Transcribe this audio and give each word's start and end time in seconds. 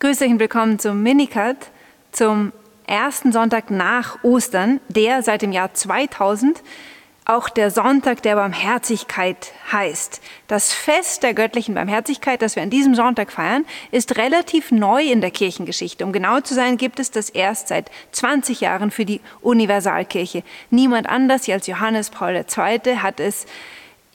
Grüß 0.00 0.22
euch 0.22 0.30
und 0.30 0.38
willkommen 0.38 0.78
zum 0.78 1.02
Minicut, 1.02 1.56
zum 2.12 2.52
ersten 2.86 3.32
Sonntag 3.32 3.72
nach 3.72 4.22
Ostern, 4.22 4.78
der 4.86 5.24
seit 5.24 5.42
dem 5.42 5.50
Jahr 5.50 5.74
2000 5.74 6.62
auch 7.24 7.48
der 7.48 7.72
Sonntag 7.72 8.22
der 8.22 8.36
Barmherzigkeit 8.36 9.52
heißt. 9.72 10.20
Das 10.46 10.72
Fest 10.72 11.24
der 11.24 11.34
göttlichen 11.34 11.74
Barmherzigkeit, 11.74 12.42
das 12.42 12.54
wir 12.54 12.62
an 12.62 12.70
diesem 12.70 12.94
Sonntag 12.94 13.32
feiern, 13.32 13.66
ist 13.90 14.16
relativ 14.16 14.70
neu 14.70 15.02
in 15.02 15.20
der 15.20 15.32
Kirchengeschichte. 15.32 16.04
Um 16.04 16.12
genau 16.12 16.40
zu 16.42 16.54
sein, 16.54 16.76
gibt 16.76 17.00
es 17.00 17.10
das 17.10 17.28
erst 17.28 17.66
seit 17.66 17.90
20 18.12 18.60
Jahren 18.60 18.92
für 18.92 19.04
die 19.04 19.20
Universalkirche. 19.40 20.44
Niemand 20.70 21.08
anders 21.08 21.48
als 21.48 21.66
Johannes 21.66 22.10
Paul 22.10 22.36
II. 22.36 22.96
hat 22.98 23.18
es 23.18 23.46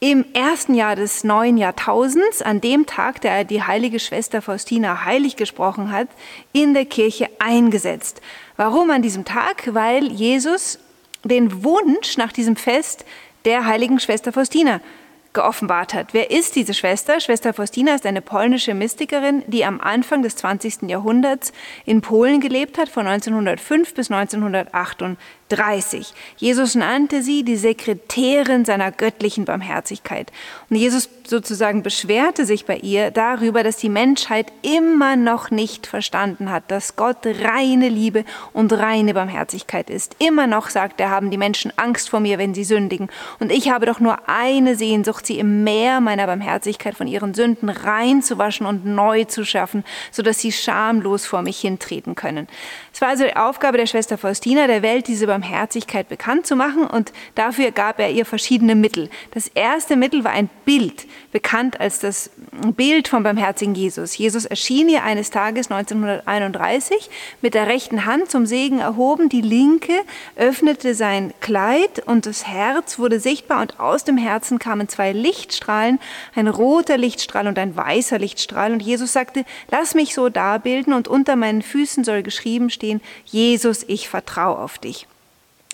im 0.04 0.26
ersten 0.34 0.76
Jahr 0.76 0.98
des 0.98 1.24
neuen 1.24 1.56
Jahrtausends, 1.56 2.42
an 2.42 2.60
dem 2.60 2.86
Tag, 2.86 3.22
der 3.22 3.32
er 3.32 3.44
die 3.46 3.64
heilige 3.64 4.02
Schwester 4.02 4.42
Faustina 4.42 5.06
heilig 5.06 5.38
gesprochen 5.38 5.94
hat, 5.94 6.10
in 6.52 6.74
der 6.74 6.84
Kirche 6.84 7.30
eingesetzt. 7.40 8.22
Warum 8.58 8.90
an 8.92 9.02
diesem 9.02 9.24
Tag? 9.24 9.74
Weil 9.74 10.12
Jesus 10.12 10.78
den 11.24 11.64
Wunsch 11.64 12.18
nach 12.18 12.34
diesem 12.34 12.58
Fest 12.58 13.06
der 13.46 13.66
heiligen 13.66 13.98
Schwester 13.98 14.34
Faustina 14.34 14.82
geoffenbart 15.32 15.94
hat. 15.94 16.14
Wer 16.14 16.32
ist 16.32 16.58
diese 16.58 16.74
Schwester? 16.74 17.22
Schwester 17.22 17.54
Faustina 17.54 17.96
ist 17.96 18.06
eine 18.06 18.22
polnische 18.22 18.74
Mystikerin, 18.74 19.44
die 19.48 19.64
am 19.64 19.80
Anfang 19.80 20.22
des 20.22 20.36
20. 20.36 20.90
Jahrhunderts 20.90 21.54
in 21.86 22.02
Polen 22.02 22.42
gelebt 22.42 22.78
hat, 22.78 22.90
von 22.90 23.08
1905 23.08 23.94
bis 23.94 24.12
1938. 24.12 25.18
Jesus 26.38 26.76
nannte 26.76 27.22
sie 27.22 27.44
die 27.44 27.56
Sekretärin 27.56 28.66
seiner 28.66 28.92
göttlichen 28.92 29.46
Barmherzigkeit. 29.46 30.32
Und 30.70 30.78
Jesus 30.78 31.10
sozusagen 31.28 31.84
beschwerte 31.84 32.46
sich 32.46 32.66
bei 32.66 32.78
ihr 32.78 33.12
darüber, 33.12 33.64
dass 33.64 33.78
die 33.78 33.90
Menschheit 33.90 34.52
immer 34.62 35.16
noch 35.16 35.52
nicht 35.52 35.88
verstanden 35.88 36.52
hat, 36.52 36.70
dass 36.70 36.96
Gott 36.96 37.26
reine 37.26 37.90
Liebe 37.90 38.26
und 38.52 38.74
reine 38.74 39.14
Barmherzigkeit 39.14 39.90
ist. 39.90 40.16
Immer 40.20 40.48
noch, 40.48 40.70
sagt 40.70 41.00
er, 41.00 41.10
haben 41.10 41.32
die 41.32 41.38
Menschen 41.38 41.72
Angst 41.78 42.10
vor 42.10 42.20
mir, 42.20 42.38
wenn 42.38 42.54
sie 42.54 42.64
sündigen. 42.64 43.10
Und 43.40 43.52
ich 43.52 43.70
habe 43.70 43.86
doch 43.86 44.00
nur 44.00 44.28
eine 44.28 44.76
Sehnsucht, 44.76 45.26
sie 45.26 45.40
im 45.40 45.64
Meer 45.64 46.02
meiner 46.02 46.26
Barmherzigkeit 46.26 46.96
von 46.96 47.08
ihren 47.08 47.34
Sünden 47.34 47.70
reinzuwaschen 47.70 48.66
und 48.66 48.86
neu 48.86 49.24
zu 49.26 49.46
schaffen, 49.46 49.84
sodass 50.12 50.40
sie 50.40 50.52
schamlos 50.52 51.26
vor 51.26 51.42
mich 51.42 51.60
hintreten 51.60 52.16
können. 52.16 52.48
Es 52.94 53.02
war 53.02 53.10
also 53.10 53.24
die 53.24 53.36
Aufgabe 53.36 53.78
der 53.78 53.88
Schwester 53.88 54.18
Faustina, 54.18 54.68
der 54.68 54.82
Welt 54.82 55.08
diese 55.08 55.28
Barmherzigkeit 55.28 55.43
bekannt 56.10 56.46
zu 56.46 56.56
machen 56.56 56.86
und 56.86 57.12
dafür 57.36 57.72
gab 57.72 58.00
er 58.00 58.12
ihr 58.12 58.26
verschiedene 58.26 58.76
Mittel. 58.76 59.10
Das 59.32 59.48
erste 59.48 59.96
Mittel 59.96 60.24
war 60.24 60.32
ein 60.32 60.50
Bild, 60.66 61.06
bekannt 61.32 61.80
als 61.80 62.00
das 62.00 62.32
Bild 62.76 63.08
vom 63.08 63.24
barmherzigen 63.24 63.76
Jesus. 63.76 64.18
Jesus 64.18 64.46
erschien 64.46 64.90
ihr 64.90 65.04
eines 65.04 65.30
Tages 65.30 65.70
1931 65.72 67.10
mit 67.42 67.54
der 67.54 67.68
rechten 67.68 68.06
Hand 68.06 68.32
zum 68.32 68.46
Segen 68.46 68.80
erhoben, 68.80 69.30
die 69.30 69.42
linke 69.42 69.94
öffnete 70.36 70.96
sein 70.96 71.34
Kleid 71.42 72.04
und 72.06 72.26
das 72.26 72.48
Herz 72.48 73.00
wurde 73.00 73.20
sichtbar 73.20 73.62
und 73.62 73.80
aus 73.80 74.04
dem 74.04 74.18
Herzen 74.18 74.60
kamen 74.60 74.88
zwei 74.88 75.12
Lichtstrahlen, 75.12 76.00
ein 76.36 76.48
roter 76.48 76.98
Lichtstrahl 76.98 77.48
und 77.48 77.60
ein 77.60 77.76
weißer 77.76 78.20
Lichtstrahl. 78.20 78.72
Und 78.72 78.82
Jesus 78.82 79.14
sagte, 79.14 79.46
lass 79.70 79.96
mich 79.96 80.14
so 80.14 80.30
darbilden 80.30 80.94
und 80.94 81.08
unter 81.08 81.36
meinen 81.36 81.62
Füßen 81.62 82.04
soll 82.04 82.24
geschrieben 82.24 82.70
stehen, 82.70 83.02
Jesus, 83.26 83.84
ich 83.88 84.10
vertraue 84.10 84.58
auf 84.58 84.78
dich. 84.78 85.08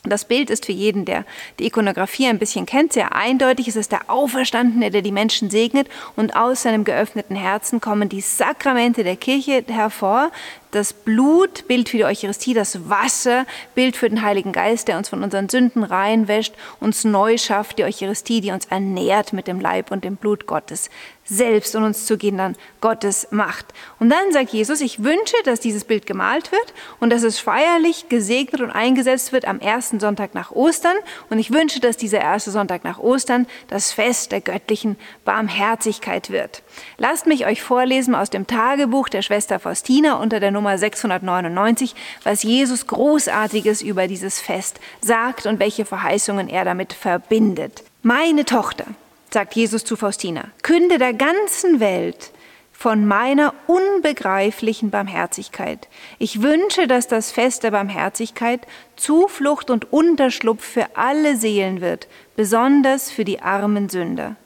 Das 0.03 0.25
Bild 0.25 0.49
ist 0.49 0.65
für 0.65 0.71
jeden, 0.71 1.05
der 1.05 1.25
die 1.59 1.65
Ikonografie 1.65 2.27
ein 2.27 2.39
bisschen 2.39 2.65
kennt, 2.65 2.93
sehr 2.93 3.15
eindeutig. 3.15 3.67
Es 3.67 3.75
ist 3.75 3.91
der 3.91 4.09
Auferstandene, 4.09 4.91
der 4.91 5.01
die 5.01 5.11
Menschen 5.11 5.49
segnet. 5.49 5.87
Und 6.15 6.35
aus 6.35 6.63
seinem 6.63 6.83
geöffneten 6.83 7.35
Herzen 7.35 7.81
kommen 7.81 8.07
die 8.07 8.21
Sakramente 8.21 9.03
der 9.03 9.17
Kirche 9.17 9.63
hervor, 9.67 10.31
das 10.71 10.93
Blut, 10.93 11.67
Bild 11.67 11.89
für 11.89 11.97
die 11.97 12.05
Eucharistie, 12.05 12.53
das 12.53 12.89
Wasser, 12.89 13.45
Bild 13.75 13.97
für 13.97 14.07
den 14.07 14.21
Heiligen 14.21 14.51
Geist, 14.51 14.87
der 14.87 14.97
uns 14.97 15.09
von 15.09 15.23
unseren 15.23 15.49
Sünden 15.49 15.83
reinwäscht, 15.83 16.53
uns 16.79 17.03
neu 17.03 17.37
schafft, 17.37 17.79
die 17.79 17.83
Eucharistie, 17.83 18.41
die 18.41 18.51
uns 18.51 18.65
ernährt 18.65 19.33
mit 19.33 19.47
dem 19.47 19.59
Leib 19.59 19.91
und 19.91 20.03
dem 20.03 20.15
Blut 20.15 20.45
Gottes 20.45 20.89
selbst 21.29 21.75
und 21.75 21.83
uns 21.83 22.05
zu 22.05 22.17
Kindern 22.17 22.55
Gottes 22.81 23.27
macht. 23.31 23.67
Und 23.99 24.09
dann 24.09 24.31
sagt 24.31 24.51
Jesus, 24.51 24.81
ich 24.81 25.03
wünsche, 25.03 25.35
dass 25.45 25.59
dieses 25.59 25.83
Bild 25.83 26.05
gemalt 26.05 26.51
wird 26.51 26.73
und 26.99 27.11
dass 27.11 27.23
es 27.23 27.39
feierlich 27.39 28.09
gesegnet 28.09 28.61
und 28.61 28.71
eingesetzt 28.71 29.31
wird 29.31 29.45
am 29.45 29.59
ersten 29.59 29.99
Sonntag 29.99 30.33
nach 30.33 30.51
Ostern. 30.51 30.95
Und 31.29 31.39
ich 31.39 31.51
wünsche, 31.51 31.79
dass 31.79 31.97
dieser 31.97 32.19
erste 32.19 32.51
Sonntag 32.51 32.83
nach 32.83 32.99
Ostern 32.99 33.47
das 33.67 33.91
Fest 33.91 34.31
der 34.31 34.41
göttlichen 34.41 34.97
Barmherzigkeit 35.25 36.29
wird. 36.29 36.63
Lasst 36.97 37.27
mich 37.27 37.45
euch 37.45 37.61
vorlesen 37.61 38.15
aus 38.15 38.29
dem 38.29 38.47
Tagebuch 38.47 39.09
der 39.09 39.21
Schwester 39.21 39.59
Faustina 39.59 40.15
unter 40.15 40.39
der 40.39 40.51
Nummer 40.51 40.77
699, 40.77 41.95
was 42.23 42.43
Jesus 42.43 42.87
Großartiges 42.87 43.81
über 43.81 44.07
dieses 44.07 44.39
Fest 44.39 44.79
sagt 45.01 45.45
und 45.45 45.59
welche 45.59 45.85
Verheißungen 45.85 46.49
er 46.49 46.65
damit 46.65 46.93
verbindet. 46.93 47.83
Meine 48.01 48.45
Tochter, 48.45 48.85
sagt 49.33 49.55
Jesus 49.55 49.83
zu 49.83 49.95
Faustina, 49.95 50.45
künde 50.63 50.97
der 50.97 51.13
ganzen 51.13 51.79
Welt 51.79 52.31
von 52.71 53.05
meiner 53.05 53.53
unbegreiflichen 53.67 54.89
Barmherzigkeit. 54.89 55.89
Ich 56.17 56.41
wünsche, 56.41 56.87
dass 56.87 57.09
das 57.09 57.29
Fest 57.29 57.63
der 57.63 57.71
Barmherzigkeit 57.71 58.61
Zuflucht 58.95 59.69
und 59.69 59.91
Unterschlupf 59.91 60.63
für 60.63 60.95
alle 60.95 61.35
Seelen 61.35 61.81
wird, 61.81 62.07
besonders 62.37 63.11
für 63.11 63.25
die 63.25 63.41
armen 63.41 63.89
Sünder. 63.89 64.37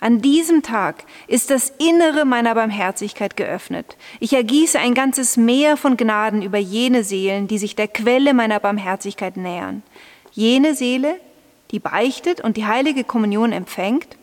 An 0.00 0.22
diesem 0.22 0.62
Tag 0.62 1.04
ist 1.28 1.50
das 1.50 1.70
Innere 1.78 2.24
meiner 2.24 2.54
Barmherzigkeit 2.54 3.36
geöffnet. 3.36 3.98
Ich 4.20 4.32
ergieße 4.32 4.78
ein 4.78 4.94
ganzes 4.94 5.36
Meer 5.36 5.76
von 5.76 5.96
Gnaden 5.96 6.40
über 6.42 6.58
jene 6.58 7.04
Seelen, 7.04 7.46
die 7.46 7.58
sich 7.58 7.76
der 7.76 7.88
Quelle 7.88 8.32
meiner 8.34 8.58
Barmherzigkeit 8.58 9.36
nähern. 9.36 9.82
Jene 10.32 10.74
Seele, 10.74 11.20
die 11.70 11.78
beichtet 11.78 12.40
und 12.40 12.56
die 12.56 12.66
heilige 12.66 13.04
Kommunion 13.04 13.52
empfängt, 13.52 14.16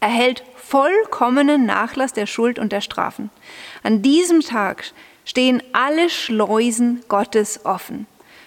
erhält 0.00 0.42
vollkommenen 0.56 1.66
Nachlass 1.66 2.12
der 2.12 2.26
Schuld 2.26 2.58
und 2.58 2.72
der 2.72 2.80
Strafen. 2.80 3.30
An 3.82 4.02
diesem 4.02 4.40
Tag 4.40 4.92
stehen 5.24 5.62
alle 5.72 6.10
Schleusen 6.10 7.02
Gottes 7.08 7.64
offen, 7.64 8.06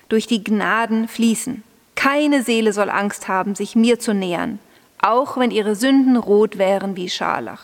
durch 0.09 0.27
die 0.27 0.43
Gnaden 0.43 1.07
fließen. 1.07 1.63
Keine 1.95 2.43
Seele 2.43 2.73
soll 2.73 2.89
Angst 2.89 3.27
haben, 3.27 3.55
sich 3.55 3.75
mir 3.75 3.99
zu 3.99 4.13
nähern 4.13 4.59
auch 5.03 5.37
wenn 5.37 5.51
ihre 5.51 5.75
Sünden 5.75 6.15
rot 6.15 6.57
wären 6.57 6.95
wie 6.95 7.09
Scharlach. 7.09 7.61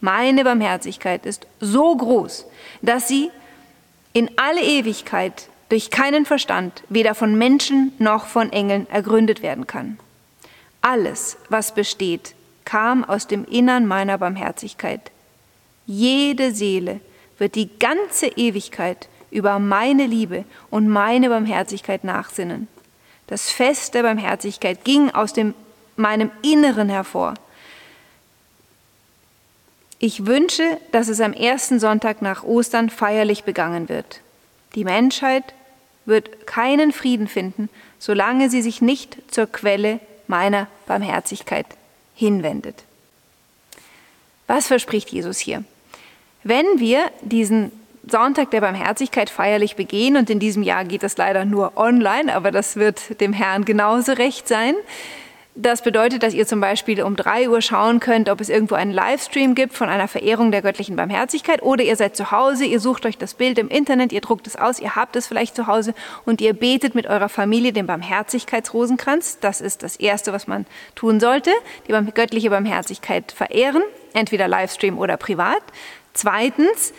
Meine 0.00 0.42
Barmherzigkeit 0.42 1.24
ist 1.24 1.46
so 1.60 1.96
groß, 1.96 2.44
dass 2.82 3.06
sie 3.06 3.30
in 4.12 4.30
alle 4.36 4.62
Ewigkeit 4.62 5.48
durch 5.68 5.90
keinen 5.90 6.26
Verstand, 6.26 6.82
weder 6.88 7.14
von 7.14 7.38
Menschen 7.38 7.92
noch 7.98 8.26
von 8.26 8.52
Engeln, 8.52 8.90
ergründet 8.90 9.42
werden 9.42 9.66
kann. 9.66 9.96
Alles, 10.82 11.38
was 11.48 11.72
besteht, 11.72 12.34
kam 12.64 13.04
aus 13.04 13.26
dem 13.26 13.44
Innern 13.44 13.86
meiner 13.86 14.18
Barmherzigkeit. 14.18 15.10
Jede 15.86 16.52
Seele 16.52 17.00
wird 17.38 17.54
die 17.54 17.70
ganze 17.78 18.26
Ewigkeit 18.26 19.08
über 19.30 19.58
meine 19.58 20.06
Liebe 20.06 20.44
und 20.70 20.88
meine 20.88 21.28
Barmherzigkeit 21.28 22.04
nachsinnen. 22.04 22.68
Das 23.26 23.50
Fest 23.50 23.94
der 23.94 24.02
Barmherzigkeit 24.02 24.84
ging 24.84 25.10
aus 25.10 25.32
dem 25.32 25.54
meinem 25.96 26.30
Inneren 26.42 26.88
hervor. 26.88 27.34
Ich 29.98 30.26
wünsche, 30.26 30.78
dass 30.90 31.08
es 31.08 31.20
am 31.20 31.32
ersten 31.32 31.78
Sonntag 31.78 32.22
nach 32.22 32.42
Ostern 32.42 32.90
feierlich 32.90 33.44
begangen 33.44 33.88
wird. 33.88 34.20
Die 34.74 34.84
Menschheit 34.84 35.54
wird 36.04 36.46
keinen 36.46 36.92
Frieden 36.92 37.28
finden, 37.28 37.68
solange 37.98 38.50
sie 38.50 38.62
sich 38.62 38.82
nicht 38.82 39.18
zur 39.30 39.46
Quelle 39.46 40.00
meiner 40.26 40.66
Barmherzigkeit 40.86 41.66
hinwendet. 42.22 42.84
Was 44.46 44.68
verspricht 44.68 45.10
Jesus 45.10 45.38
hier? 45.38 45.64
Wenn 46.44 46.66
wir 46.76 47.10
diesen 47.20 47.72
Sonntag 48.06 48.52
der 48.52 48.60
Barmherzigkeit 48.60 49.28
feierlich 49.28 49.74
begehen, 49.74 50.16
und 50.16 50.30
in 50.30 50.38
diesem 50.38 50.62
Jahr 50.62 50.84
geht 50.84 51.02
das 51.02 51.16
leider 51.16 51.44
nur 51.44 51.76
online, 51.76 52.32
aber 52.34 52.52
das 52.52 52.76
wird 52.76 53.20
dem 53.20 53.32
Herrn 53.32 53.64
genauso 53.64 54.12
recht 54.12 54.46
sein, 54.46 54.74
das 55.54 55.82
bedeutet, 55.82 56.22
dass 56.22 56.32
ihr 56.32 56.46
zum 56.46 56.60
Beispiel 56.60 57.02
um 57.02 57.14
drei 57.14 57.48
Uhr 57.48 57.60
schauen 57.60 58.00
könnt, 58.00 58.30
ob 58.30 58.40
es 58.40 58.48
irgendwo 58.48 58.74
einen 58.74 58.90
Livestream 58.90 59.54
gibt 59.54 59.74
von 59.74 59.90
einer 59.90 60.08
Verehrung 60.08 60.50
der 60.50 60.62
göttlichen 60.62 60.96
Barmherzigkeit 60.96 61.62
oder 61.62 61.84
ihr 61.84 61.96
seid 61.96 62.16
zu 62.16 62.30
Hause, 62.30 62.64
ihr 62.64 62.80
sucht 62.80 63.04
euch 63.04 63.18
das 63.18 63.34
Bild 63.34 63.58
im 63.58 63.68
Internet, 63.68 64.12
ihr 64.12 64.22
druckt 64.22 64.46
es 64.46 64.56
aus, 64.56 64.80
ihr 64.80 64.96
habt 64.96 65.14
es 65.14 65.26
vielleicht 65.26 65.54
zu 65.54 65.66
Hause 65.66 65.92
und 66.24 66.40
ihr 66.40 66.54
betet 66.54 66.94
mit 66.94 67.06
eurer 67.06 67.28
Familie 67.28 67.74
den 67.74 67.86
Barmherzigkeitsrosenkranz. 67.86 69.40
Das 69.40 69.60
ist 69.60 69.82
das 69.82 69.96
Erste, 69.96 70.32
was 70.32 70.46
man 70.46 70.64
tun 70.94 71.20
sollte, 71.20 71.50
die 71.86 71.92
göttliche 72.12 72.48
Barmherzigkeit 72.48 73.30
verehren, 73.30 73.82
entweder 74.14 74.48
Livestream 74.48 74.98
oder 74.98 75.18
privat. 75.18 75.62
Zweitens, 76.14 76.94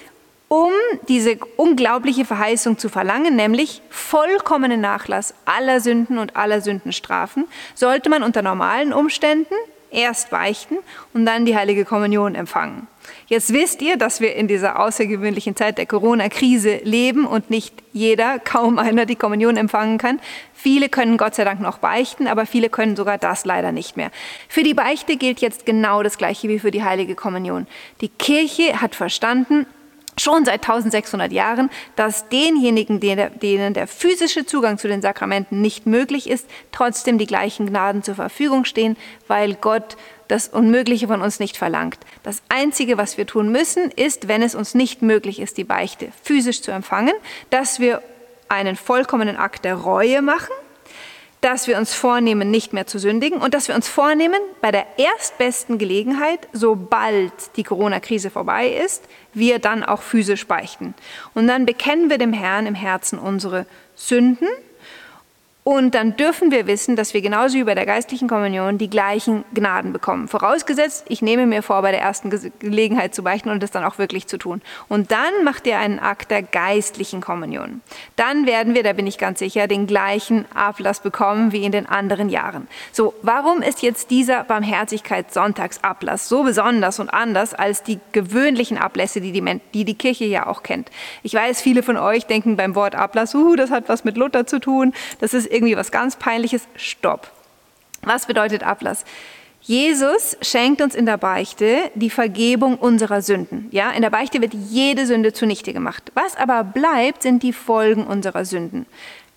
um 0.53 0.71
diese 1.07 1.39
unglaubliche 1.57 2.25
Verheißung 2.25 2.77
zu 2.77 2.87
verlangen, 2.87 3.35
nämlich 3.35 3.81
vollkommenen 3.89 4.81
Nachlass 4.81 5.33
aller 5.45 5.79
Sünden 5.79 6.19
und 6.19 6.35
aller 6.35 6.61
Sündenstrafen, 6.61 7.45
sollte 7.73 8.11
man 8.11 8.21
unter 8.21 8.43
normalen 8.43 8.93
Umständen 8.93 9.55
erst 9.89 10.29
beichten 10.29 10.75
und 11.15 11.25
dann 11.25 11.47
die 11.47 11.55
heilige 11.55 11.85
Kommunion 11.85 12.35
empfangen. 12.35 12.87
Jetzt 13.25 13.51
wisst 13.51 13.81
ihr, 13.81 13.97
dass 13.97 14.21
wir 14.21 14.35
in 14.35 14.47
dieser 14.47 14.79
außergewöhnlichen 14.79 15.55
Zeit 15.55 15.79
der 15.79 15.87
Corona-Krise 15.87 16.81
leben 16.83 17.25
und 17.25 17.49
nicht 17.49 17.73
jeder, 17.91 18.37
kaum 18.37 18.77
einer 18.77 19.07
die 19.07 19.15
Kommunion 19.15 19.57
empfangen 19.57 19.97
kann. 19.97 20.19
Viele 20.53 20.87
können 20.87 21.17
Gott 21.17 21.33
sei 21.33 21.45
Dank 21.45 21.61
noch 21.61 21.79
beichten, 21.79 22.27
aber 22.27 22.45
viele 22.45 22.69
können 22.69 22.95
sogar 22.95 23.17
das 23.17 23.43
leider 23.45 23.71
nicht 23.71 23.97
mehr. 23.97 24.11
Für 24.49 24.61
die 24.61 24.75
Beichte 24.75 25.17
gilt 25.17 25.41
jetzt 25.41 25.65
genau 25.65 26.03
das 26.03 26.19
Gleiche 26.19 26.47
wie 26.47 26.59
für 26.59 26.69
die 26.69 26.83
heilige 26.83 27.15
Kommunion. 27.15 27.65
Die 28.01 28.09
Kirche 28.09 28.81
hat 28.81 28.93
verstanden, 28.93 29.65
schon 30.17 30.45
seit 30.45 30.63
1600 30.63 31.31
Jahren, 31.31 31.69
dass 31.95 32.29
denjenigen, 32.29 32.99
denen 32.99 33.73
der 33.73 33.87
physische 33.87 34.45
Zugang 34.45 34.77
zu 34.77 34.87
den 34.87 35.01
Sakramenten 35.01 35.61
nicht 35.61 35.85
möglich 35.85 36.29
ist, 36.29 36.47
trotzdem 36.71 37.17
die 37.17 37.27
gleichen 37.27 37.67
Gnaden 37.67 38.03
zur 38.03 38.15
Verfügung 38.15 38.65
stehen, 38.65 38.97
weil 39.27 39.55
Gott 39.55 39.97
das 40.27 40.47
Unmögliche 40.47 41.07
von 41.07 41.21
uns 41.21 41.39
nicht 41.39 41.57
verlangt. 41.57 41.99
Das 42.23 42.41
Einzige, 42.49 42.97
was 42.97 43.17
wir 43.17 43.27
tun 43.27 43.51
müssen, 43.51 43.91
ist, 43.91 44.27
wenn 44.27 44.41
es 44.41 44.55
uns 44.55 44.73
nicht 44.73 45.01
möglich 45.01 45.39
ist, 45.39 45.57
die 45.57 45.63
Beichte 45.63 46.09
physisch 46.23 46.61
zu 46.61 46.71
empfangen, 46.71 47.13
dass 47.49 47.79
wir 47.79 48.01
einen 48.49 48.75
vollkommenen 48.75 49.37
Akt 49.37 49.65
der 49.65 49.75
Reue 49.75 50.21
machen 50.21 50.53
dass 51.43 51.67
wir 51.67 51.77
uns 51.77 51.93
vornehmen, 51.93 52.49
nicht 52.49 52.71
mehr 52.71 52.87
zu 52.87 52.99
sündigen 52.99 53.39
und 53.39 53.53
dass 53.53 53.67
wir 53.67 53.75
uns 53.75 53.87
vornehmen, 53.89 54.39
bei 54.61 54.71
der 54.71 54.85
erstbesten 54.97 55.77
Gelegenheit, 55.77 56.47
sobald 56.53 57.33
die 57.57 57.63
Corona-Krise 57.63 58.29
vorbei 58.29 58.69
ist, 58.69 59.03
wir 59.33 59.59
dann 59.59 59.83
auch 59.83 60.01
physisch 60.01 60.47
beichten. 60.47 60.93
Und 61.33 61.47
dann 61.47 61.65
bekennen 61.65 62.09
wir 62.09 62.17
dem 62.17 62.31
Herrn 62.31 62.65
im 62.65 62.75
Herzen 62.75 63.19
unsere 63.19 63.65
Sünden 63.95 64.47
und 65.63 65.95
dann 65.95 66.17
dürfen 66.17 66.51
wir 66.51 66.67
wissen, 66.67 66.97
dass 66.97 67.13
wir 67.13 67.21
genauso 67.21 67.57
wie 67.57 67.63
bei 67.63 67.73
der 67.73 67.85
geistlichen 67.85 68.27
Kommunion 68.27 68.77
die 68.77 68.89
gleichen 68.89 69.45
Gnaden 69.53 69.93
bekommen. 69.93 70.27
Vorausgesetzt, 70.27 71.05
ich 71.07 71.21
nehme 71.21 71.45
mir 71.45 71.63
vor, 71.63 71.81
bei 71.81 71.91
der 71.91 72.01
ersten 72.01 72.29
Gelegenheit 72.59 73.15
zu 73.15 73.23
beichten 73.23 73.49
und 73.49 73.63
das 73.63 73.71
dann 73.71 73.85
auch 73.85 73.97
wirklich 73.97 74.27
zu 74.27 74.37
tun. 74.37 74.61
Und 74.89 75.11
dann 75.11 75.45
macht 75.45 75.65
ihr 75.65 75.77
einen 75.77 75.99
Akt 75.99 76.31
der 76.31 76.41
geistlichen 76.41 77.21
Kommunion. 77.21 77.81
Dann 78.17 78.45
werden 78.45 78.75
wir, 78.75 78.83
da 78.83 78.91
bin 78.91 79.07
ich 79.07 79.17
ganz 79.17 79.39
sicher, 79.39 79.67
den 79.67 79.87
gleichen 79.87 80.45
Ablass 80.53 80.99
bekommen 80.99 81.53
wie 81.53 81.63
in 81.63 81.71
den 81.71 81.85
anderen 81.85 82.27
Jahren. 82.27 82.67
So, 82.91 83.13
warum 83.21 83.61
ist 83.61 83.81
jetzt 83.81 84.11
dieser 84.11 84.43
Barmherzigkeitssonntagsablass 84.43 86.27
so 86.27 86.43
besonders 86.43 86.99
und 86.99 87.09
anders 87.09 87.53
als 87.53 87.83
die 87.83 87.99
gewöhnlichen 88.11 88.77
Ablässe, 88.77 89.21
die 89.21 89.31
die, 89.31 89.61
die 89.73 89.85
die 89.85 89.95
Kirche 89.95 90.25
ja 90.25 90.45
auch 90.47 90.61
kennt? 90.61 90.91
Ich 91.21 91.33
weiß, 91.33 91.61
viele 91.61 91.83
von 91.83 91.95
euch 91.95 92.25
denken 92.25 92.57
beim 92.57 92.75
Wort 92.75 92.95
Ablass, 92.95 93.33
uh, 93.33 93.55
das 93.55 93.71
hat 93.71 93.87
was 93.87 94.03
mit 94.03 94.17
Luther 94.17 94.45
zu 94.45 94.59
tun. 94.59 94.93
Das 95.21 95.33
ist 95.33 95.52
irgendwie 95.53 95.77
was 95.77 95.91
ganz 95.91 96.15
Peinliches. 96.15 96.67
Stopp. 96.75 97.31
Was 98.01 98.25
bedeutet 98.25 98.63
Ablass? 98.63 99.05
Jesus 99.61 100.35
schenkt 100.41 100.81
uns 100.81 100.93
in 100.93 101.05
der 101.05 101.17
Beichte 101.17 101.89
die 101.95 102.09
Vergebung 102.09 102.77
unserer 102.77 103.21
Sünden. 103.21 103.69
Ja, 103.71 103.91
in 103.91 104.01
der 104.01 104.09
Beichte 104.09 104.41
wird 104.41 104.53
jede 104.53 105.05
Sünde 105.05 105.31
zunichte 105.31 105.71
gemacht. 105.71 106.11
Was 106.15 106.35
aber 106.35 106.65
bleibt, 106.65 107.23
sind 107.23 107.43
die 107.43 107.53
Folgen 107.53 108.05
unserer 108.05 108.43
Sünden. 108.43 108.85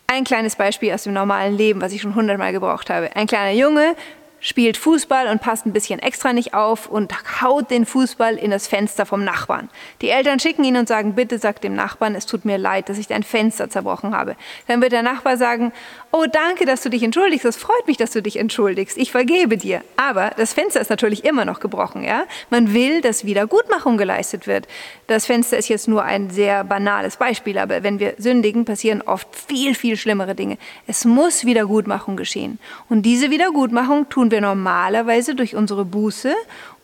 Ein 0.09 0.25
kleines 0.25 0.57
Beispiel 0.57 0.93
aus 0.93 1.05
dem 1.05 1.13
normalen 1.13 1.57
Leben, 1.57 1.81
was 1.81 1.93
ich 1.93 2.03
schon 2.03 2.17
hundertmal 2.17 2.53
gebraucht 2.53 2.91
habe. 2.91 3.15
Ein 3.15 3.29
kleiner 3.29 3.57
Junge 3.57 3.95
spielt 4.41 4.77
Fußball 4.77 5.29
und 5.29 5.41
passt 5.41 5.67
ein 5.67 5.73
bisschen 5.73 5.99
extra 5.99 6.33
nicht 6.33 6.55
auf 6.55 6.89
und 6.89 7.13
haut 7.41 7.71
den 7.71 7.87
Fußball 7.87 8.37
in 8.37 8.51
das 8.51 8.67
Fenster 8.67 9.07
vom 9.07 9.25
Nachbarn. 9.25 9.69
Die 10.03 10.11
Eltern 10.11 10.39
schicken 10.39 10.65
ihn 10.65 10.77
und 10.77 10.89
sagen, 10.89 11.15
bitte 11.15 11.39
sag 11.39 11.61
dem 11.61 11.75
Nachbarn, 11.75 12.15
es 12.15 12.27
tut 12.27 12.45
mir 12.45 12.59
leid, 12.59 12.89
dass 12.89 12.99
ich 12.99 13.07
dein 13.07 13.23
Fenster 13.23 13.71
zerbrochen 13.71 14.15
habe. 14.15 14.37
Dann 14.69 14.83
wird 14.83 14.93
der 14.93 15.03
Nachbar 15.03 15.37
sagen, 15.37 15.73
oh 16.13 16.27
danke, 16.31 16.67
dass 16.67 16.83
du 16.83 16.91
dich 16.91 17.03
entschuldigst, 17.03 17.45
es 17.45 17.57
freut 17.57 17.87
mich, 17.87 17.97
dass 17.97 18.13
du 18.13 18.23
dich 18.23 18.37
entschuldigst, 18.39 18.97
ich 18.99 19.11
vergebe 19.11 19.57
dir. 19.57 19.83
Aber 19.97 20.31
das 20.37 20.53
Fenster 20.53 20.81
ist 20.81 20.91
natürlich 20.91 21.25
immer 21.25 21.45
noch 21.45 21.61
gebrochen. 21.61 22.05
Ja? 22.05 22.25
Man 22.51 22.75
will, 22.75 23.01
dass 23.01 23.25
Wiedergutmachung 23.25 23.97
geleistet 23.97 24.47
wird. 24.47 24.69
Das 25.07 25.27
Fenster 25.27 25.57
ist 25.57 25.69
jetzt 25.69 25.89
nur 25.89 26.05
ein 26.05 26.31
sehr 26.31 26.65
banales 26.65 27.17
Beispiel, 27.17 27.59
aber 27.59 27.83
wenn 27.83 27.99
wir 27.99 28.15
sündigen, 28.19 28.65
passieren 28.65 29.03
oft 29.03 29.29
viel, 29.35 29.75
viel 29.75 29.97
schlimmere 29.97 30.35
Dinge. 30.35 30.59
Es 30.87 31.05
muss 31.05 31.45
Wiedergutmachung 31.45 32.17
geschehen. 32.17 32.59
Und 32.89 33.03
diese 33.03 33.31
Wiedergutmachung 33.31 34.09
tun 34.09 34.26
wir 34.31 34.41
normalerweise 34.41 35.35
durch 35.35 35.57
unsere 35.57 35.85
Buße 35.85 36.35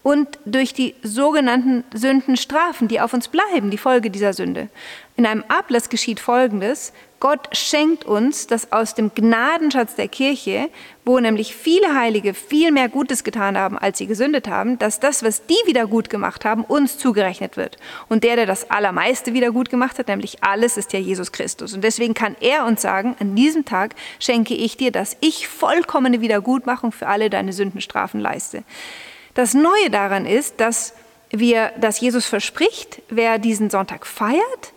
und 0.03 0.39
durch 0.45 0.75
die 0.75 0.95
sogenannten 1.03 1.85
Sündenstrafen, 1.95 2.89
die 2.89 3.01
auf 3.01 3.15
uns 3.15 3.29
bleiben, 3.29 3.71
die 3.71 3.79
Folge 3.79 4.11
dieser 4.11 4.33
Sünde. 4.33 4.69
In 5.17 5.27
einem 5.27 5.45
Ablass 5.49 5.89
geschieht 5.89 6.21
Folgendes. 6.21 6.93
Gott 7.23 7.57
schenkt 7.57 8.05
uns, 8.05 8.49
dass 8.49 8.73
aus 8.73 8.97
dem 8.97 9.13
Gnadenschatz 9.15 9.95
der 9.95 10.09
Kirche, 10.09 10.69
wo 11.05 11.21
nämlich 11.21 11.55
viele 11.55 11.95
Heilige 11.95 12.35
viel 12.35 12.73
mehr 12.73 12.89
Gutes 12.89 13.23
getan 13.23 13.57
haben, 13.57 13.79
als 13.79 13.99
sie 13.99 14.09
gesündet 14.09 14.49
haben, 14.49 14.77
dass 14.81 14.99
das, 14.99 15.23
was 15.23 15.47
die 15.47 15.55
wieder 15.65 15.87
gut 15.87 16.11
gemacht 16.11 16.45
haben, 16.45 16.65
uns 16.65 16.99
zugerechnet 16.99 17.57
wird. 17.57 17.79
Und 18.09 18.25
der, 18.25 18.35
der 18.35 18.47
das 18.47 18.73
Allermeiste 18.73 19.35
wieder 19.35 19.53
gut 19.53 19.71
gemacht 19.71 20.01
hat, 20.01 20.09
nämlich 20.09 20.43
alles, 20.43 20.77
ist 20.77 20.93
ja 20.93 20.99
Jesus 20.99 21.31
Christus. 21.31 21.75
Und 21.75 21.85
deswegen 21.85 22.15
kann 22.15 22.35
er 22.41 22.67
uns 22.67 22.83
sagen, 22.83 23.15
an 23.21 23.37
diesem 23.37 23.65
Tag 23.65 23.95
schenke 24.19 24.55
ich 24.55 24.77
dir, 24.77 24.91
dass 24.91 25.17
ich 25.21 25.47
vollkommene 25.47 26.23
Wiedergutmachung 26.23 26.91
für 26.91 27.07
alle 27.07 27.31
deine 27.31 27.53
Sündenstrafen 27.53 28.19
leiste. 28.19 28.65
Das 29.35 29.55
Neue 29.55 29.91
daran 29.93 30.27
ist, 30.27 30.59
dass 30.59 30.93
wir, 31.31 31.71
dass 31.81 32.01
Jesus 32.01 32.27
verspricht, 32.27 33.01
wer 33.11 33.39
diesen 33.39 33.71
Sonntag 33.71 34.09
feiert, 34.09 34.73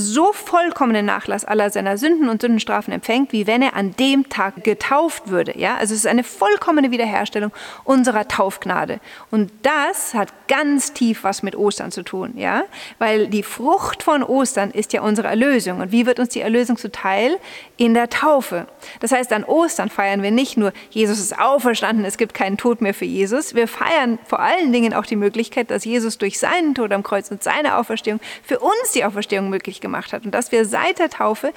so 0.00 0.32
vollkommenen 0.32 1.06
Nachlass 1.06 1.44
aller 1.44 1.70
seiner 1.70 1.98
Sünden 1.98 2.28
und 2.28 2.40
Sündenstrafen 2.40 2.92
empfängt, 2.92 3.32
wie 3.32 3.46
wenn 3.46 3.62
er 3.62 3.74
an 3.76 3.94
dem 3.96 4.28
Tag 4.28 4.64
getauft 4.64 5.28
würde. 5.28 5.58
Ja? 5.58 5.76
Also 5.76 5.94
es 5.94 6.00
ist 6.00 6.06
eine 6.06 6.24
vollkommene 6.24 6.90
Wiederherstellung 6.90 7.52
unserer 7.84 8.26
Taufgnade. 8.26 9.00
Und 9.30 9.52
das 9.62 10.14
hat 10.14 10.32
ganz 10.48 10.92
tief 10.92 11.22
was 11.22 11.42
mit 11.42 11.54
Ostern 11.54 11.92
zu 11.92 12.02
tun, 12.02 12.32
ja? 12.36 12.64
weil 12.98 13.28
die 13.28 13.42
Frucht 13.42 14.02
von 14.02 14.22
Ostern 14.22 14.70
ist 14.70 14.92
ja 14.92 15.02
unsere 15.02 15.28
Erlösung. 15.28 15.80
Und 15.80 15.92
wie 15.92 16.06
wird 16.06 16.18
uns 16.18 16.30
die 16.30 16.40
Erlösung 16.40 16.76
zuteil? 16.76 17.38
In 17.76 17.94
der 17.94 18.10
Taufe. 18.10 18.66
Das 19.00 19.12
heißt, 19.12 19.32
an 19.32 19.44
Ostern 19.44 19.88
feiern 19.88 20.22
wir 20.22 20.30
nicht 20.30 20.56
nur, 20.56 20.72
Jesus 20.90 21.18
ist 21.18 21.38
auferstanden, 21.38 22.04
es 22.04 22.18
gibt 22.18 22.34
keinen 22.34 22.56
Tod 22.56 22.80
mehr 22.80 22.94
für 22.94 23.04
Jesus. 23.04 23.54
Wir 23.54 23.68
feiern 23.68 24.18
vor 24.26 24.40
allen 24.40 24.72
Dingen 24.72 24.94
auch 24.94 25.06
die 25.06 25.16
Möglichkeit, 25.16 25.70
dass 25.70 25.84
Jesus 25.84 26.18
durch 26.18 26.38
seinen 26.38 26.74
Tod 26.74 26.92
am 26.92 27.02
Kreuz 27.02 27.30
und 27.30 27.42
seine 27.42 27.76
Auferstehung 27.76 28.20
für 28.42 28.58
uns 28.58 28.92
die 28.94 29.04
Auferstehung 29.04 29.50
möglich 29.50 29.80
gemacht 29.90 30.12
hat 30.12 30.24
und 30.24 30.32
dass 30.32 30.52
wir 30.52 30.64
seit 30.64 30.98
der 30.98 31.10
Taufe 31.10 31.52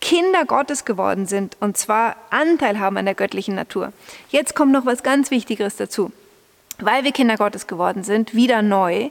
Kinder 0.00 0.44
Gottes 0.44 0.84
geworden 0.84 1.26
sind 1.26 1.56
und 1.60 1.76
zwar 1.76 2.16
Anteil 2.30 2.78
haben 2.78 2.96
an 2.96 3.04
der 3.04 3.14
göttlichen 3.14 3.54
Natur. 3.54 3.92
Jetzt 4.30 4.54
kommt 4.54 4.72
noch 4.72 4.86
was 4.86 5.02
ganz 5.02 5.30
Wichtigeres 5.30 5.76
dazu. 5.76 6.12
Weil 6.78 7.04
wir 7.04 7.12
Kinder 7.12 7.36
Gottes 7.36 7.66
geworden 7.66 8.04
sind, 8.04 8.34
wieder 8.34 8.60
neu, 8.60 9.08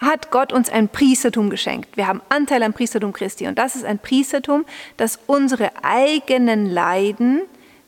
hat 0.00 0.30
Gott 0.30 0.52
uns 0.52 0.70
ein 0.70 0.88
Priestertum 0.88 1.50
geschenkt. 1.50 1.96
Wir 1.96 2.06
haben 2.06 2.22
Anteil 2.28 2.62
am 2.62 2.72
Priestertum 2.72 3.12
Christi 3.12 3.46
und 3.46 3.58
das 3.58 3.76
ist 3.76 3.84
ein 3.84 3.98
Priestertum, 3.98 4.64
das 4.96 5.18
unsere 5.26 5.70
eigenen 5.82 6.66
Leiden 6.66 7.42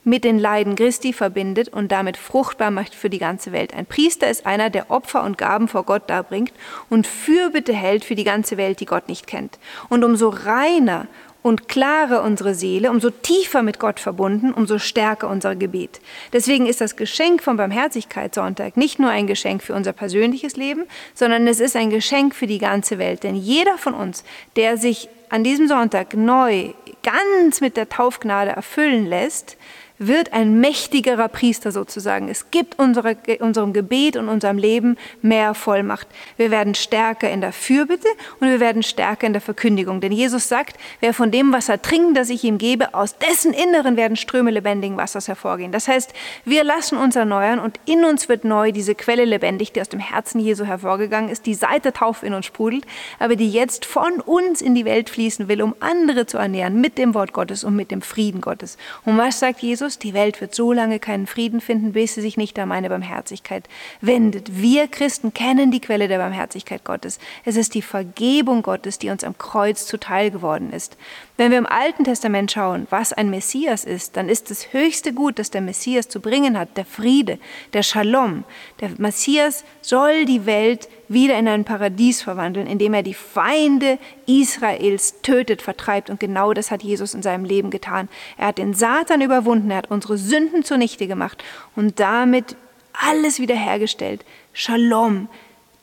mit 0.04 0.24
den 0.24 0.38
Leiden 0.38 0.76
Christi 0.76 1.12
verbindet 1.12 1.68
und 1.68 1.92
damit 1.92 2.16
fruchtbar 2.16 2.70
macht 2.70 2.94
für 2.94 3.10
die 3.10 3.18
ganze 3.18 3.52
Welt. 3.52 3.74
Ein 3.74 3.86
Priester 3.86 4.28
ist 4.28 4.46
einer, 4.46 4.70
der 4.70 4.90
Opfer 4.90 5.22
und 5.22 5.38
Gaben 5.38 5.68
vor 5.68 5.84
Gott 5.84 6.08
darbringt 6.08 6.52
und 6.88 7.06
Fürbitte 7.06 7.72
hält 7.72 8.04
für 8.04 8.14
die 8.14 8.24
ganze 8.24 8.56
Welt, 8.56 8.80
die 8.80 8.86
Gott 8.86 9.08
nicht 9.08 9.26
kennt. 9.26 9.58
Und 9.88 10.04
umso 10.04 10.28
reiner 10.28 11.06
und 11.42 11.68
klarer 11.68 12.22
unsere 12.22 12.54
Seele, 12.54 12.90
umso 12.90 13.10
tiefer 13.10 13.62
mit 13.62 13.78
Gott 13.78 13.98
verbunden, 13.98 14.52
umso 14.52 14.78
stärker 14.78 15.28
unser 15.28 15.56
Gebet. 15.56 16.00
Deswegen 16.32 16.66
ist 16.66 16.80
das 16.80 16.96
Geschenk 16.96 17.42
vom 17.42 17.56
Barmherzigkeitssonntag 17.56 18.76
nicht 18.76 18.98
nur 18.98 19.10
ein 19.10 19.26
Geschenk 19.26 19.62
für 19.62 19.74
unser 19.74 19.92
persönliches 19.92 20.56
Leben, 20.56 20.84
sondern 21.14 21.46
es 21.46 21.60
ist 21.60 21.76
ein 21.76 21.90
Geschenk 21.90 22.34
für 22.34 22.46
die 22.46 22.58
ganze 22.58 22.98
Welt. 22.98 23.22
Denn 23.22 23.36
jeder 23.36 23.78
von 23.78 23.94
uns, 23.94 24.24
der 24.56 24.76
sich 24.76 25.08
an 25.30 25.44
diesem 25.44 25.68
Sonntag 25.68 26.14
neu 26.14 26.72
ganz 27.02 27.60
mit 27.60 27.76
der 27.76 27.88
Taufgnade 27.88 28.50
erfüllen 28.50 29.06
lässt, 29.06 29.56
wird 30.00 30.32
ein 30.32 30.60
mächtigerer 30.60 31.28
Priester 31.28 31.72
sozusagen. 31.72 32.28
Es 32.28 32.50
gibt 32.50 32.78
unsere, 32.78 33.18
unserem 33.40 33.74
Gebet 33.74 34.16
und 34.16 34.30
unserem 34.30 34.56
Leben 34.56 34.96
mehr 35.20 35.52
Vollmacht. 35.52 36.08
Wir 36.38 36.50
werden 36.50 36.74
stärker 36.74 37.30
in 37.30 37.42
der 37.42 37.52
Fürbitte 37.52 38.08
und 38.40 38.48
wir 38.48 38.60
werden 38.60 38.82
stärker 38.82 39.26
in 39.26 39.34
der 39.34 39.42
Verkündigung. 39.42 40.00
Denn 40.00 40.10
Jesus 40.10 40.48
sagt, 40.48 40.78
wer 41.00 41.12
von 41.12 41.30
dem 41.30 41.52
Wasser 41.52 41.82
trinkt, 41.82 42.16
das 42.16 42.30
ich 42.30 42.44
ihm 42.44 42.56
gebe, 42.56 42.94
aus 42.94 43.18
dessen 43.18 43.52
Inneren 43.52 43.98
werden 43.98 44.16
Ströme 44.16 44.50
lebendigen 44.50 44.96
Wassers 44.96 45.28
hervorgehen. 45.28 45.70
Das 45.70 45.86
heißt, 45.86 46.14
wir 46.46 46.64
lassen 46.64 46.96
uns 46.96 47.14
erneuern 47.14 47.58
und 47.58 47.78
in 47.84 48.06
uns 48.06 48.30
wird 48.30 48.44
neu 48.44 48.72
diese 48.72 48.94
Quelle 48.94 49.26
lebendig, 49.26 49.72
die 49.72 49.82
aus 49.82 49.90
dem 49.90 50.00
Herzen 50.00 50.40
Jesu 50.40 50.64
hervorgegangen 50.64 51.28
ist, 51.28 51.44
die 51.44 51.54
seit 51.54 51.84
der 51.84 51.92
Taufe 51.92 52.24
in 52.24 52.32
uns 52.32 52.46
sprudelt, 52.46 52.86
aber 53.18 53.36
die 53.36 53.50
jetzt 53.50 53.84
von 53.84 54.20
uns 54.20 54.62
in 54.62 54.74
die 54.74 54.86
Welt 54.86 55.10
fließen 55.10 55.48
will, 55.48 55.60
um 55.60 55.74
andere 55.80 56.24
zu 56.24 56.38
ernähren 56.38 56.80
mit 56.80 56.96
dem 56.96 57.12
Wort 57.12 57.34
Gottes 57.34 57.64
und 57.64 57.76
mit 57.76 57.90
dem 57.90 58.00
Frieden 58.00 58.40
Gottes. 58.40 58.78
Und 59.04 59.18
was 59.18 59.40
sagt 59.40 59.60
Jesus? 59.60 59.89
Jesus, 59.90 59.98
die 59.98 60.14
Welt 60.14 60.40
wird 60.40 60.54
so 60.54 60.72
lange 60.72 61.00
keinen 61.00 61.26
Frieden 61.26 61.60
finden, 61.60 61.92
bis 61.92 62.14
sie 62.14 62.20
sich 62.20 62.36
nicht 62.36 62.58
an 62.58 62.68
meine 62.68 62.88
Barmherzigkeit 62.88 63.68
wendet. 64.00 64.60
Wir 64.60 64.86
Christen 64.86 65.34
kennen 65.34 65.72
die 65.72 65.80
Quelle 65.80 66.06
der 66.06 66.18
Barmherzigkeit 66.18 66.84
Gottes. 66.84 67.18
Es 67.44 67.56
ist 67.56 67.74
die 67.74 67.82
Vergebung 67.82 68.62
Gottes, 68.62 68.98
die 68.98 69.10
uns 69.10 69.24
am 69.24 69.36
Kreuz 69.36 69.86
zuteil 69.86 70.30
geworden 70.30 70.72
ist. 70.72 70.96
Wenn 71.36 71.50
wir 71.50 71.58
im 71.58 71.66
Alten 71.66 72.04
Testament 72.04 72.52
schauen, 72.52 72.86
was 72.90 73.12
ein 73.12 73.30
Messias 73.30 73.84
ist, 73.84 74.16
dann 74.16 74.28
ist 74.28 74.50
das 74.50 74.72
höchste 74.72 75.12
Gut, 75.12 75.38
das 75.40 75.50
der 75.50 75.60
Messias 75.60 76.08
zu 76.08 76.20
bringen 76.20 76.56
hat, 76.56 76.76
der 76.76 76.84
Friede, 76.84 77.38
der 77.72 77.82
Shalom. 77.82 78.44
Der 78.80 78.90
Messias 78.98 79.64
soll 79.80 80.24
die 80.24 80.46
Welt 80.46 80.88
wieder 81.10 81.36
in 81.36 81.48
ein 81.48 81.64
Paradies 81.64 82.22
verwandeln, 82.22 82.68
indem 82.68 82.94
er 82.94 83.02
die 83.02 83.14
Feinde 83.14 83.98
Israels 84.26 85.20
tötet, 85.22 85.60
vertreibt. 85.60 86.08
Und 86.08 86.20
genau 86.20 86.52
das 86.52 86.70
hat 86.70 86.84
Jesus 86.84 87.14
in 87.14 87.22
seinem 87.22 87.44
Leben 87.44 87.70
getan. 87.70 88.08
Er 88.38 88.46
hat 88.46 88.58
den 88.58 88.74
Satan 88.74 89.20
überwunden, 89.20 89.72
er 89.72 89.78
hat 89.78 89.90
unsere 89.90 90.16
Sünden 90.16 90.62
zunichte 90.62 91.08
gemacht 91.08 91.42
und 91.74 91.98
damit 91.98 92.56
alles 92.92 93.40
wiederhergestellt. 93.40 94.24
Shalom. 94.52 95.28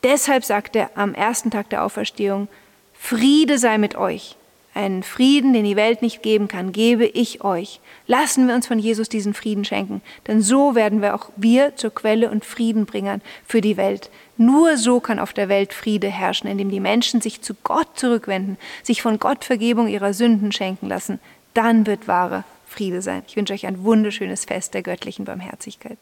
Deshalb 0.02 0.46
sagt 0.46 0.78
er 0.78 0.92
am 0.96 1.14
ersten 1.14 1.52
Tag 1.52 1.70
der 1.72 1.84
Auferstehung, 1.84 2.48
Friede 2.94 3.58
sei 3.58 3.78
mit 3.78 3.96
euch. 3.96 4.37
Einen 4.78 5.02
Frieden, 5.02 5.54
den 5.54 5.64
die 5.64 5.76
Welt 5.76 6.04
nicht 6.04 6.22
geben 6.22 6.48
kann, 6.48 6.72
gebe 6.72 7.08
ich 7.08 7.44
euch. 7.44 7.80
Lassen 8.06 8.48
wir 8.48 8.54
uns 8.54 8.68
von 8.68 8.78
Jesus 8.78 9.10
diesen 9.10 9.34
Frieden 9.34 9.66
schenken, 9.66 10.04
denn 10.28 10.40
so 10.44 10.76
werden 10.76 11.02
wir 11.02 11.16
auch 11.16 11.32
wir 11.36 11.76
zur 11.76 11.90
Quelle 11.90 12.30
und 12.30 12.46
Friedenbringern 12.46 13.24
für 13.44 13.60
die 13.60 13.76
Welt. 13.76 14.12
Nur 14.38 14.78
so 14.78 15.00
kann 15.00 15.18
auf 15.18 15.34
der 15.34 15.50
Welt 15.50 15.74
Friede 15.74 16.10
herrschen, 16.10 16.48
indem 16.48 16.70
die 16.70 16.80
Menschen 16.80 17.22
sich 17.22 17.42
zu 17.42 17.56
Gott 17.64 17.88
zurückwenden, 17.96 18.56
sich 18.84 19.02
von 19.02 19.18
Gott 19.18 19.46
Vergebung 19.46 19.88
ihrer 19.88 20.14
Sünden 20.14 20.52
schenken 20.52 20.90
lassen. 20.90 21.20
Dann 21.56 21.88
wird 21.88 22.08
wahre 22.08 22.44
Friede 22.68 23.02
sein. 23.02 23.24
Ich 23.28 23.36
wünsche 23.36 23.54
euch 23.54 23.66
ein 23.66 23.84
wunderschönes 23.84 24.46
Fest 24.46 24.76
der 24.76 24.84
göttlichen 24.84 25.26
Barmherzigkeit. 25.26 25.98